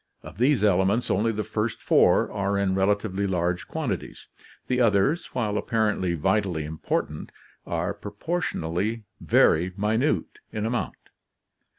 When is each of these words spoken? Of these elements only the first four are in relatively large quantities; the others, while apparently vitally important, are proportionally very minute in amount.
Of 0.23 0.39
these 0.39 0.63
elements 0.63 1.11
only 1.11 1.31
the 1.31 1.43
first 1.43 1.79
four 1.79 2.31
are 2.31 2.57
in 2.57 2.73
relatively 2.73 3.27
large 3.27 3.67
quantities; 3.67 4.25
the 4.65 4.81
others, 4.81 5.27
while 5.27 5.59
apparently 5.59 6.15
vitally 6.15 6.63
important, 6.63 7.31
are 7.67 7.93
proportionally 7.93 9.03
very 9.21 9.71
minute 9.77 10.39
in 10.51 10.65
amount. 10.65 10.95